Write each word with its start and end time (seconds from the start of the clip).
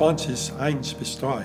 22, 0.00 0.54
1 0.58 0.94
bis 0.94 1.18
3. 1.18 1.44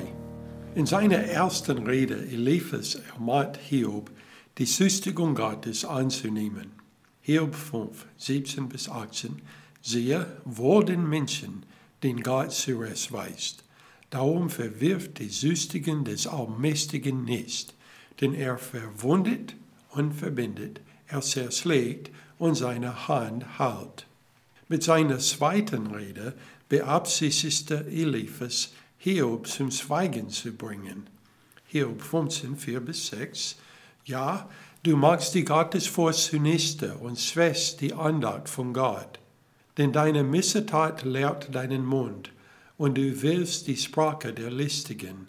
In 0.76 0.86
seiner 0.86 1.18
ersten 1.18 1.86
Rede 1.86 2.16
Eliphas 2.16 2.96
ermahnt 3.14 3.58
Hiob, 3.58 4.10
die 4.58 4.66
Süchtigung 4.66 5.36
Gottes 5.36 5.84
anzunehmen. 5.84 6.72
Hiob 7.20 7.54
5, 7.54 8.06
17 8.16 8.70
bis 8.70 8.88
18. 8.88 9.42
Siehe, 9.82 10.38
wohl 10.46 10.86
den 10.86 11.06
Menschen, 11.06 11.66
den 12.02 12.24
Gott 12.24 12.54
zurechtweist. 12.54 13.66
Darum 14.10 14.50
verwirft 14.50 15.20
die 15.20 15.28
Süchtigen 15.28 16.06
des 16.06 16.26
Allmächtigen 16.26 17.26
nicht, 17.26 17.74
denn 18.22 18.34
er 18.34 18.58
verwundet 18.58 19.58
und 19.90 20.14
verbindet, 20.14 20.80
er 21.08 21.20
zerschlägt 21.20 22.10
und 22.38 22.56
seine 22.56 23.10
Hand 23.10 23.60
hält. 23.60 24.08
Mit 24.70 24.82
seiner 24.82 25.20
zweiten 25.20 25.88
Rede 25.88 26.36
beabsichtigte 26.70 27.86
Eliphas, 27.88 28.72
Hiob 28.98 29.48
zum 29.48 29.72
Schweigen 29.72 30.30
zu 30.30 30.54
bringen. 30.54 31.08
Hiob 31.68 32.02
15, 32.02 32.58
4 32.58 32.80
bis 32.80 33.08
6. 33.08 33.56
Ja, 34.06 34.50
du 34.84 34.98
magst 34.98 35.36
die 35.36 35.46
Gottesfurcht 35.46 36.20
zunichte 36.20 36.96
und 36.96 37.20
schwächst 37.20 37.82
die 37.82 37.94
Andacht 37.94 38.50
von 38.50 38.74
Gott. 38.74 39.20
Denn 39.78 39.92
deine 39.92 40.24
Missetat 40.24 41.04
lehrt 41.04 41.54
deinen 41.54 41.86
Mund 41.86 42.32
und 42.78 42.98
du 42.98 43.22
willst 43.22 43.68
die 43.68 43.78
Sprache 43.78 44.34
der 44.34 44.52
Listigen. 44.52 45.28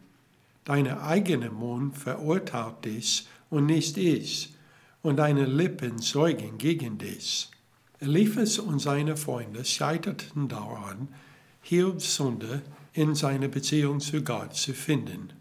Deine 0.64 1.02
eigene 1.02 1.50
Mund 1.50 1.96
verurteilt 1.96 2.84
dich 2.84 3.26
und 3.50 3.66
nicht 3.66 3.96
ich, 3.96 4.52
und 5.02 5.18
deine 5.18 5.46
Lippen 5.46 5.98
zeugen 5.98 6.58
gegen 6.58 6.98
dich. 6.98 7.48
Eliphas 7.98 8.58
und 8.58 8.78
seine 8.78 9.16
Freunde 9.16 9.64
scheiterten 9.64 10.48
daran, 10.48 11.08
Hiobs 11.62 12.16
Sünde 12.16 12.62
in 12.92 13.14
seiner 13.14 13.48
Beziehung 13.48 14.00
zu 14.00 14.22
Gott 14.22 14.54
zu 14.54 14.74
finden. 14.74 15.32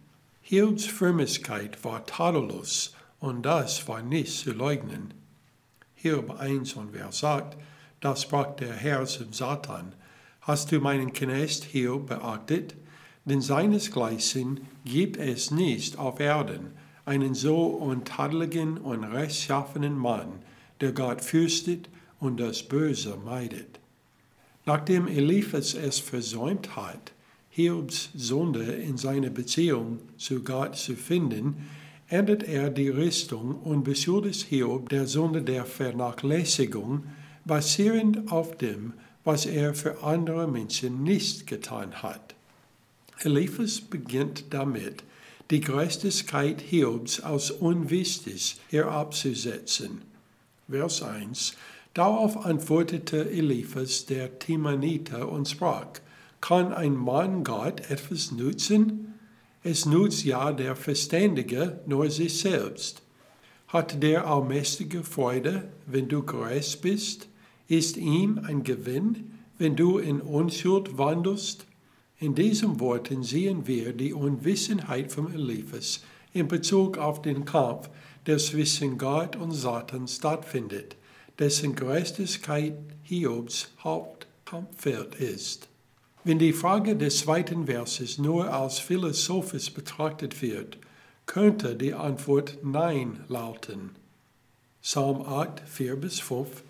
Hiobs 0.41 0.85
Frömmigkeit 0.85 1.83
war 1.83 2.05
tadellos 2.05 2.95
und 3.19 3.43
das 3.43 3.87
war 3.89 4.01
nicht 4.01 4.39
zu 4.39 4.53
leugnen. 4.53 5.13
Hiob 5.95 6.39
1 6.39 6.75
und 6.75 6.91
Vers 6.91 7.19
sagt, 7.19 7.57
da 7.99 8.15
sprach 8.15 8.55
der 8.55 8.73
Herr 8.73 9.05
zum 9.05 9.33
Satan, 9.33 9.93
hast 10.41 10.71
du 10.71 10.79
meinen 10.79 11.11
Knecht 11.11 11.63
Hiob 11.65 12.07
beachtet? 12.07 12.75
Denn 13.25 13.41
seinesgleichen 13.41 14.61
gibt 14.85 15.17
es 15.17 15.51
nicht 15.51 15.97
auf 15.97 16.19
Erden 16.19 16.71
einen 17.05 17.33
so 17.33 17.65
untadeligen 17.65 18.77
und 18.77 19.03
rechtschaffenen 19.03 19.97
Mann, 19.97 20.29
der 20.79 20.91
Gott 20.91 21.21
fürchtet 21.21 21.89
und 22.25 22.39
das 22.39 22.63
Böse 22.63 23.17
meidet. 23.23 23.79
Nachdem 24.65 25.07
Eliphas 25.07 25.75
es 25.75 25.99
versäumt 25.99 26.75
hat, 26.75 27.11
Hiobs 27.49 28.09
Sünde 28.15 28.63
in 28.63 28.97
seiner 28.97 29.29
Beziehung 29.29 29.99
zu 30.17 30.43
Gott 30.43 30.75
zu 30.75 30.95
finden, 30.95 31.67
ändert 32.09 32.43
er 32.43 32.69
die 32.69 32.89
Richtung 32.89 33.55
und 33.55 33.83
beschuldigt 33.83 34.47
Hiob 34.47 34.89
der 34.89 35.05
Sünde 35.07 35.41
der 35.41 35.65
Vernachlässigung, 35.65 37.03
basierend 37.45 38.31
auf 38.31 38.57
dem, 38.57 38.93
was 39.23 39.45
er 39.45 39.73
für 39.75 40.03
andere 40.03 40.47
Menschen 40.47 41.03
nicht 41.03 41.47
getan 41.47 42.03
hat. 42.03 42.35
Eliphas 43.19 43.81
beginnt 43.81 44.45
damit, 44.49 45.03
die 45.51 45.61
Gerechtigkeit 45.61 46.59
Hiobs 46.59 47.19
als 47.19 47.51
unwichtig 47.51 48.57
herabzusetzen. 48.69 50.01
Vers 50.67 51.03
1 51.03 51.55
Darauf 51.95 52.45
antwortete 52.45 53.31
Eliphas 53.31 54.05
der 54.05 54.37
Timaniter 54.37 55.31
und 55.31 55.47
sprach, 55.47 55.87
kann 56.41 56.73
ein 56.73 56.93
Mann 56.93 57.45
Gott 57.45 57.89
etwas 57.89 58.33
nutzen? 58.33 59.13
Es 59.63 59.85
nutzt 59.85 60.25
ja 60.25 60.51
der 60.51 60.75
Verständige 60.75 61.79
nur 61.85 62.09
sich 62.09 62.37
selbst. 62.37 63.01
Hat 63.69 64.03
der 64.03 64.27
Allmächtige 64.27 65.05
Freude, 65.05 65.69
wenn 65.85 66.09
du 66.09 66.21
gerecht 66.23 66.81
bist? 66.81 67.29
Ist 67.69 67.95
ihm 67.95 68.41
ein 68.45 68.63
Gewinn, 68.63 69.31
wenn 69.57 69.77
du 69.77 69.97
in 69.97 70.19
Unschuld 70.19 70.97
wandelst? 70.97 71.65
In 72.19 72.35
diesen 72.35 72.81
Worten 72.81 73.23
sehen 73.23 73.67
wir 73.67 73.93
die 73.93 74.13
Unwissenheit 74.13 75.13
von 75.13 75.33
Eliphas 75.33 76.03
in 76.33 76.49
Bezug 76.49 76.97
auf 76.97 77.21
den 77.21 77.45
Kampf, 77.45 77.89
der 78.25 78.37
zwischen 78.37 78.97
Gott 78.97 79.37
und 79.37 79.53
Satan 79.53 80.09
stattfindet 80.09 80.97
dessen 81.39 81.75
Gerechtigkeit 81.75 82.73
Hiobs 83.03 83.71
Hauptkampffeld 83.83 85.15
ist. 85.15 85.67
Wenn 86.23 86.39
die 86.39 86.53
Frage 86.53 86.95
des 86.95 87.19
zweiten 87.19 87.67
Verses 87.67 88.17
nur 88.17 88.51
als 88.51 88.79
philosophisch 88.79 89.73
betrachtet 89.73 90.41
wird, 90.41 90.77
könnte 91.25 91.75
die 91.75 91.93
Antwort 91.93 92.57
Nein 92.63 93.23
lauten. 93.27 93.91
Psalm 94.81 95.21
8, 95.21 95.61
4 95.65 95.95
bis 95.95 96.19
5 96.19 96.63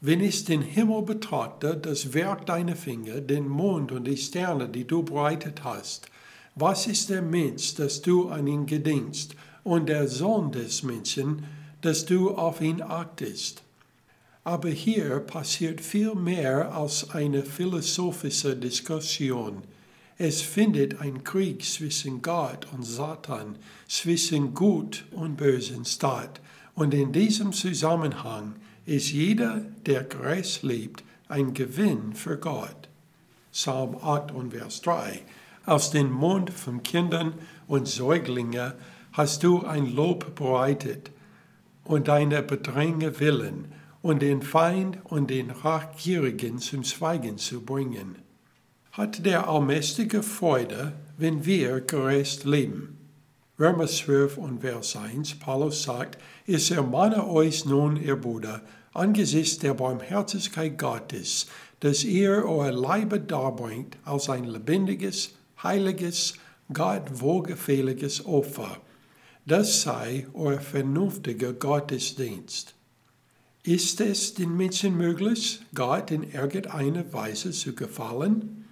Wenn 0.00 0.20
ich 0.20 0.44
den 0.44 0.62
Himmel 0.62 1.02
betrachte, 1.02 1.76
das 1.76 2.12
Werk 2.12 2.46
deiner 2.46 2.76
Finger, 2.76 3.20
den 3.20 3.48
Mond 3.48 3.92
und 3.92 4.04
die 4.04 4.16
Sterne, 4.16 4.68
die 4.68 4.84
du 4.84 5.02
bereitet 5.02 5.64
hast, 5.64 6.08
was 6.54 6.86
ist 6.86 7.08
der 7.08 7.22
Mensch, 7.22 7.74
dass 7.76 8.02
du 8.02 8.28
an 8.28 8.46
ihn 8.46 8.66
gedenkst, 8.66 9.34
und 9.64 9.88
der 9.88 10.08
Sohn 10.08 10.52
des 10.52 10.82
Menschen, 10.82 11.44
dass 11.80 12.04
du 12.04 12.32
auf 12.32 12.60
ihn 12.60 12.82
achtest? 12.82 13.62
Aber 14.44 14.70
hier 14.70 15.20
passiert 15.20 15.80
viel 15.80 16.14
mehr 16.14 16.74
als 16.74 17.10
eine 17.10 17.44
philosophische 17.44 18.56
Diskussion. 18.56 19.62
Es 20.18 20.42
findet 20.42 21.00
ein 21.00 21.22
Krieg 21.22 21.64
zwischen 21.64 22.22
Gott 22.22 22.66
und 22.72 22.84
Satan, 22.84 23.56
zwischen 23.86 24.52
Gut 24.52 25.04
und 25.12 25.36
Bösen 25.36 25.84
statt. 25.84 26.40
Und 26.74 26.92
in 26.92 27.12
diesem 27.12 27.52
Zusammenhang 27.52 28.56
ist 28.84 29.12
jeder, 29.12 29.62
der 29.86 30.04
gerecht 30.04 30.64
lebt, 30.64 31.04
ein 31.28 31.54
Gewinn 31.54 32.14
für 32.14 32.36
Gott. 32.36 32.88
Psalm 33.52 33.96
8 34.02 34.32
und 34.32 34.52
Vers 34.52 34.80
3. 34.82 35.22
Aus 35.66 35.92
dem 35.92 36.10
Mund 36.10 36.50
von 36.50 36.82
Kindern 36.82 37.34
und 37.68 37.86
Säuglingen 37.86 38.72
hast 39.12 39.44
du 39.44 39.64
ein 39.64 39.94
Lob 39.94 40.34
bereitet 40.34 41.10
und 41.84 42.08
deine 42.08 42.42
Bedränge 42.42 43.20
willen 43.20 43.72
und 44.02 44.20
den 44.20 44.42
Feind 44.42 44.98
und 45.04 45.30
den 45.30 45.50
Rachgierigen 45.50 46.58
zum 46.58 46.84
Schweigen 46.84 47.38
zu 47.38 47.62
bringen. 47.62 48.18
Hat 48.90 49.24
der 49.24 49.48
Allmächtige 49.48 50.22
Freude, 50.22 50.92
wenn 51.16 51.46
wir 51.46 51.80
gerecht 51.80 52.44
leben? 52.44 52.98
Römer 53.58 53.86
12 53.86 54.38
und 54.38 54.60
Vers 54.60 54.96
1, 54.96 55.38
Paulus 55.38 55.84
sagt, 55.84 56.18
ich 56.46 56.72
ermahne 56.72 57.26
euch 57.28 57.64
nun, 57.64 57.96
ihr 57.96 58.16
Bruder, 58.16 58.62
angesichts 58.92 59.58
der 59.58 59.74
Barmherzigkeit 59.74 60.76
Gottes, 60.78 61.46
dass 61.80 62.04
ihr 62.04 62.44
euer 62.44 62.72
Leibe 62.72 63.20
darbringt 63.20 63.96
als 64.04 64.28
ein 64.28 64.44
lebendiges, 64.44 65.34
heiliges, 65.62 66.34
Gott 66.72 67.20
wohlgefälliges 67.20 68.26
Opfer. 68.26 68.78
Das 69.46 69.82
sei 69.82 70.26
euer 70.34 70.60
vernünftiger 70.60 71.52
Gottesdienst. 71.52 72.74
Ist 73.64 74.00
es 74.00 74.34
den 74.34 74.56
Menschen 74.56 74.96
möglich, 74.96 75.60
Gott 75.74 76.10
in 76.10 76.28
irgendeiner 76.32 77.12
Weise 77.12 77.52
zu 77.52 77.74
gefallen? 77.74 78.64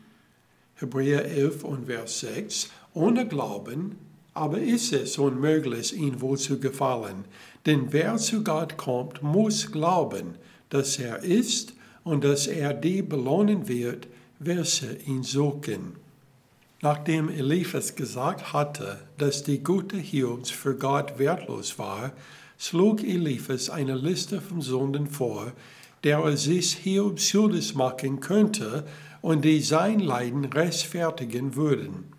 Hebräer 0.75 1.27
11 1.27 1.63
und 1.63 1.87
Vers 1.87 2.21
6. 2.21 2.71
Ohne 2.95 3.29
Glauben 3.29 3.97
aber 4.35 4.59
ist 4.59 4.93
es 4.93 5.19
unmöglich, 5.19 5.97
ihn 5.97 6.21
wohl 6.21 6.39
zu 6.39 6.61
gefallen. 6.61 7.25
Denn 7.67 7.93
wer 7.93 8.17
zu 8.17 8.43
Gott 8.45 8.77
kommt, 8.77 9.23
muss 9.23 9.71
glauben, 9.71 10.35
dass 10.71 10.99
er 10.99 11.23
ist 11.23 11.75
und 12.05 12.25
dass 12.25 12.47
er 12.47 12.73
die 12.73 13.03
belohnen 13.03 13.69
wird, 13.69 14.07
welche 14.39 14.95
ihn 15.07 15.23
suchen. 15.23 15.97
Nachdem 16.81 17.29
Eliphas 17.29 17.95
gesagt 17.95 18.53
hatte, 18.53 19.01
dass 19.19 19.43
die 19.43 19.63
gute 19.63 19.99
Hiobs 19.99 20.51
für 20.51 20.75
Gott 20.77 21.19
wertlos 21.19 21.79
war, 21.79 22.13
schlug 22.61 23.03
Eliphas 23.03 23.71
eine 23.71 23.95
Liste 23.97 24.43
von 24.43 24.61
Sünden 24.61 25.07
vor, 25.07 25.53
der 26.05 26.19
er 26.19 26.37
sich 26.37 26.75
Hiob 26.75 27.19
schuldig 27.19 27.75
machen 27.75 28.21
könnte 28.21 28.85
und 29.23 29.47
die 29.47 29.63
sein 29.63 29.99
Leiden 29.99 30.45
rechtfertigen 30.45 31.57
würden. 31.57 32.13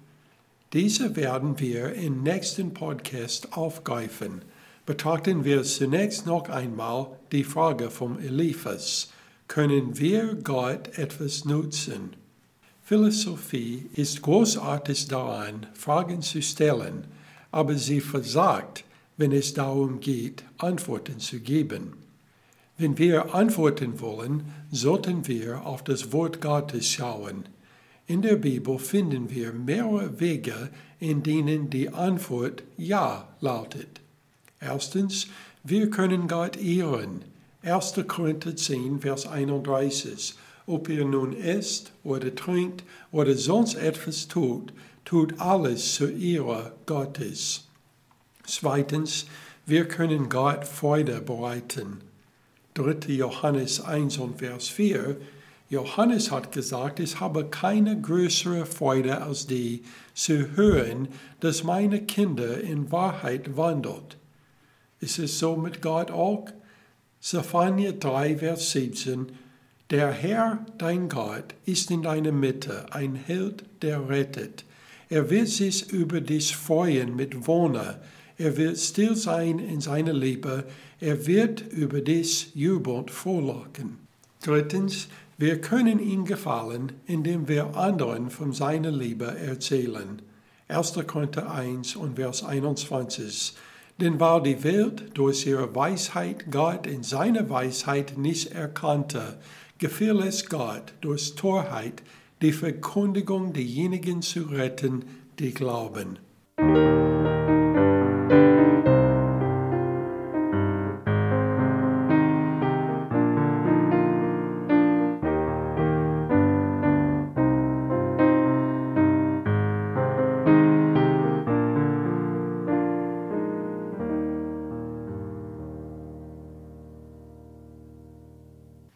Diese 0.73 1.15
werden 1.15 1.59
wir 1.59 1.93
im 1.93 2.23
nächsten 2.23 2.73
Podcast 2.73 3.53
aufgreifen. 3.53 4.41
Betrachten 4.87 5.45
wir 5.45 5.61
zunächst 5.61 6.25
noch 6.25 6.49
einmal 6.49 7.07
die 7.31 7.43
Frage 7.43 7.91
vom 7.91 8.17
Eliphas. 8.17 9.11
Können 9.47 9.99
wir 9.99 10.33
Gott 10.43 10.97
etwas 10.97 11.45
nutzen? 11.45 12.15
Philosophie 12.81 13.89
ist 13.93 14.23
großartig 14.23 15.07
daran, 15.07 15.67
Fragen 15.75 16.23
zu 16.23 16.41
stellen, 16.41 17.05
aber 17.51 17.75
sie 17.75 18.01
versagt, 18.01 18.85
wenn 19.17 19.31
es 19.31 19.53
darum 19.53 19.99
geht, 19.99 20.43
Antworten 20.57 21.19
zu 21.19 21.39
geben. 21.39 21.93
Wenn 22.77 22.97
wir 22.97 23.35
antworten 23.35 23.99
wollen, 23.99 24.45
sollten 24.71 25.27
wir 25.27 25.65
auf 25.65 25.83
das 25.83 26.11
Wort 26.11 26.41
Gottes 26.41 26.87
schauen. 26.87 27.45
In 28.07 28.21
der 28.21 28.35
Bibel 28.35 28.79
finden 28.79 29.29
wir 29.29 29.53
mehrere 29.53 30.19
Wege, 30.19 30.69
in 30.99 31.23
denen 31.23 31.69
die 31.69 31.89
Antwort 31.89 32.63
Ja 32.77 33.27
lautet. 33.39 34.01
Erstens, 34.59 35.27
wir 35.63 35.89
können 35.89 36.27
Gott 36.27 36.57
ehren. 36.57 37.23
1. 37.63 37.93
Korinther 38.07 38.55
10, 38.55 39.01
Vers 39.01 39.27
31. 39.27 40.33
Ob 40.65 40.89
ihr 40.89 41.05
nun 41.05 41.35
esst 41.37 41.91
oder 42.03 42.33
trinkt 42.33 42.83
oder 43.11 43.35
sonst 43.35 43.75
etwas 43.75 44.27
tut, 44.27 44.73
tut 45.05 45.39
alles 45.39 45.95
zur 45.95 46.11
Ehre 46.15 46.73
Gottes. 46.85 47.67
Zweitens, 48.51 49.27
wir 49.65 49.87
können 49.87 50.27
Gott 50.27 50.65
Freude 50.65 51.21
bereiten. 51.21 52.01
3. 52.73 53.13
Johannes 53.13 53.79
1 53.79 54.17
und 54.17 54.39
Vers 54.39 54.67
4. 54.67 55.15
Johannes 55.69 56.31
hat 56.31 56.51
gesagt, 56.51 56.99
ich 56.99 57.21
habe 57.21 57.45
keine 57.45 58.01
größere 58.01 58.65
Freude 58.65 59.21
als 59.21 59.47
die, 59.47 59.83
zu 60.13 60.57
hören, 60.57 61.07
dass 61.39 61.63
meine 61.63 62.01
Kinder 62.01 62.59
in 62.59 62.91
Wahrheit 62.91 63.55
wandelt. 63.55 64.17
Ist 64.99 65.17
es 65.17 65.39
so 65.39 65.55
mit 65.55 65.81
Gott 65.81 66.11
auch? 66.11 66.49
Zephania 67.21 67.93
3, 67.93 68.39
Vers 68.39 68.71
17. 68.71 69.31
Der 69.91 70.11
Herr, 70.11 70.65
dein 70.77 71.07
Gott, 71.07 71.55
ist 71.63 71.89
in 71.89 72.03
deiner 72.03 72.33
Mitte, 72.33 72.87
ein 72.91 73.15
Held, 73.15 73.63
der 73.81 74.09
rettet. 74.09 74.65
Er 75.07 75.29
wird 75.29 75.47
sich 75.47 75.89
über 75.93 76.19
dich 76.19 76.53
freuen 76.57 77.15
mit 77.15 77.47
Wohner. 77.47 78.01
Er 78.41 78.57
wird 78.57 78.79
still 78.79 79.15
sein 79.15 79.59
in 79.59 79.81
seiner 79.81 80.13
Liebe. 80.13 80.63
Er 80.99 81.27
wird 81.27 81.61
über 81.61 82.01
dich 82.01 82.55
jubelnd 82.55 83.11
frohlocken. 83.11 83.99
Drittens, 84.43 85.09
wir 85.37 85.61
können 85.61 85.99
ihm 85.99 86.25
gefallen, 86.25 86.91
indem 87.05 87.47
wir 87.47 87.77
anderen 87.77 88.31
von 88.31 88.51
seiner 88.51 88.89
Liebe 88.89 89.25
erzählen. 89.25 90.23
1. 90.69 90.93
Korinther 91.05 91.51
1 91.53 91.95
und 91.95 92.15
Vers 92.15 92.43
21. 92.43 93.53
Denn 93.99 94.19
weil 94.19 94.41
die 94.41 94.63
Welt 94.63 95.11
durch 95.13 95.45
ihre 95.45 95.75
Weisheit 95.75 96.49
Gott 96.49 96.87
in 96.87 97.03
seiner 97.03 97.47
Weisheit 97.47 98.17
nicht 98.17 98.53
erkannte, 98.53 99.37
gefiel 99.77 100.19
es 100.19 100.49
Gott 100.49 100.93
durch 101.01 101.35
Torheit, 101.35 102.01
die 102.41 102.53
Verkündigung 102.53 103.53
derjenigen 103.53 104.23
zu 104.23 104.45
retten, 104.45 105.05
die 105.37 105.53
glauben. 105.53 106.17